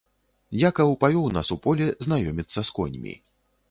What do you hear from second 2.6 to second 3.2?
з коньмі.